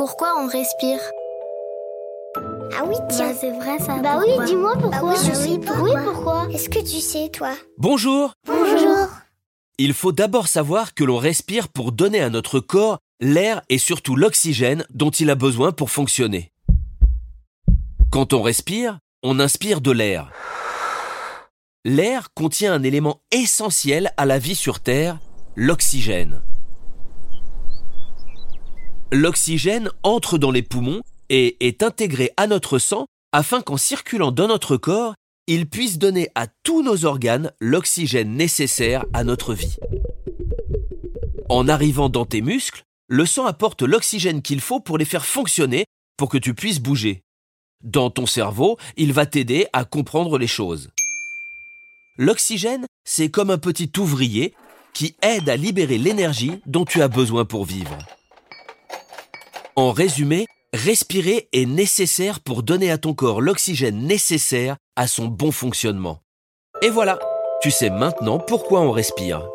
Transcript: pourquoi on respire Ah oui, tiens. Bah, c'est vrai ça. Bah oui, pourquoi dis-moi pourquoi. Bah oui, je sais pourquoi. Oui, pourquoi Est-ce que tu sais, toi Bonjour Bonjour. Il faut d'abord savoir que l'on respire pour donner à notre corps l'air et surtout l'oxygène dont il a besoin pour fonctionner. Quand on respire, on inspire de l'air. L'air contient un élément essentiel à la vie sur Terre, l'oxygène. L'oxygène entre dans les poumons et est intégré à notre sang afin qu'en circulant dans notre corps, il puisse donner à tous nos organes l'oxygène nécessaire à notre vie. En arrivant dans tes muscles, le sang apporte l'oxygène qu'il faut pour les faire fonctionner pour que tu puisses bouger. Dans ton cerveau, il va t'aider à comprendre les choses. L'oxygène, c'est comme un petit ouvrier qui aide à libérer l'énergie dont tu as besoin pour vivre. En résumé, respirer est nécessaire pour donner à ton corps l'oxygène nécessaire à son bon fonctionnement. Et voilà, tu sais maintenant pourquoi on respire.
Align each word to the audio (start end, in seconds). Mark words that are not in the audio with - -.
pourquoi 0.00 0.32
on 0.38 0.46
respire 0.46 0.98
Ah 2.74 2.84
oui, 2.86 2.96
tiens. 3.10 3.32
Bah, 3.32 3.38
c'est 3.38 3.50
vrai 3.50 3.78
ça. 3.80 3.98
Bah 3.98 4.18
oui, 4.18 4.28
pourquoi 4.28 4.44
dis-moi 4.46 4.72
pourquoi. 4.80 5.12
Bah 5.12 5.18
oui, 5.20 5.28
je 5.28 5.34
sais 5.34 5.58
pourquoi. 5.58 5.82
Oui, 5.82 5.90
pourquoi 6.02 6.48
Est-ce 6.50 6.70
que 6.70 6.78
tu 6.78 7.00
sais, 7.02 7.28
toi 7.28 7.52
Bonjour 7.76 8.32
Bonjour. 8.46 9.08
Il 9.76 9.92
faut 9.92 10.12
d'abord 10.12 10.48
savoir 10.48 10.94
que 10.94 11.04
l'on 11.04 11.18
respire 11.18 11.68
pour 11.68 11.92
donner 11.92 12.22
à 12.22 12.30
notre 12.30 12.60
corps 12.60 12.96
l'air 13.20 13.60
et 13.68 13.76
surtout 13.76 14.16
l'oxygène 14.16 14.86
dont 14.88 15.10
il 15.10 15.28
a 15.28 15.34
besoin 15.34 15.70
pour 15.70 15.90
fonctionner. 15.90 16.50
Quand 18.10 18.32
on 18.32 18.40
respire, 18.40 19.00
on 19.22 19.38
inspire 19.38 19.82
de 19.82 19.90
l'air. 19.90 20.32
L'air 21.84 22.32
contient 22.32 22.72
un 22.72 22.82
élément 22.82 23.20
essentiel 23.32 24.14
à 24.16 24.24
la 24.24 24.38
vie 24.38 24.56
sur 24.56 24.80
Terre, 24.80 25.18
l'oxygène. 25.56 26.40
L'oxygène 29.12 29.90
entre 30.04 30.38
dans 30.38 30.52
les 30.52 30.62
poumons 30.62 31.02
et 31.30 31.56
est 31.66 31.82
intégré 31.82 32.30
à 32.36 32.46
notre 32.46 32.78
sang 32.78 33.06
afin 33.32 33.60
qu'en 33.60 33.76
circulant 33.76 34.30
dans 34.30 34.46
notre 34.46 34.76
corps, 34.76 35.14
il 35.48 35.68
puisse 35.68 35.98
donner 35.98 36.28
à 36.36 36.46
tous 36.46 36.84
nos 36.84 37.04
organes 37.04 37.50
l'oxygène 37.60 38.36
nécessaire 38.36 39.04
à 39.12 39.24
notre 39.24 39.52
vie. 39.52 39.76
En 41.48 41.66
arrivant 41.66 42.08
dans 42.08 42.24
tes 42.24 42.40
muscles, 42.40 42.84
le 43.08 43.26
sang 43.26 43.46
apporte 43.46 43.82
l'oxygène 43.82 44.42
qu'il 44.42 44.60
faut 44.60 44.78
pour 44.78 44.96
les 44.96 45.04
faire 45.04 45.26
fonctionner 45.26 45.86
pour 46.16 46.28
que 46.28 46.38
tu 46.38 46.54
puisses 46.54 46.78
bouger. 46.78 47.22
Dans 47.82 48.10
ton 48.10 48.26
cerveau, 48.26 48.78
il 48.96 49.12
va 49.12 49.26
t'aider 49.26 49.66
à 49.72 49.84
comprendre 49.84 50.38
les 50.38 50.46
choses. 50.46 50.90
L'oxygène, 52.16 52.86
c'est 53.04 53.30
comme 53.30 53.50
un 53.50 53.58
petit 53.58 53.90
ouvrier 53.98 54.54
qui 54.94 55.16
aide 55.22 55.48
à 55.48 55.56
libérer 55.56 55.98
l'énergie 55.98 56.60
dont 56.66 56.84
tu 56.84 57.02
as 57.02 57.08
besoin 57.08 57.44
pour 57.44 57.64
vivre. 57.64 57.98
En 59.76 59.92
résumé, 59.92 60.46
respirer 60.72 61.48
est 61.52 61.66
nécessaire 61.66 62.40
pour 62.40 62.62
donner 62.62 62.90
à 62.90 62.98
ton 62.98 63.14
corps 63.14 63.40
l'oxygène 63.40 64.02
nécessaire 64.02 64.76
à 64.96 65.06
son 65.06 65.26
bon 65.26 65.52
fonctionnement. 65.52 66.18
Et 66.82 66.88
voilà, 66.88 67.18
tu 67.62 67.70
sais 67.70 67.90
maintenant 67.90 68.38
pourquoi 68.38 68.80
on 68.80 68.90
respire. 68.90 69.48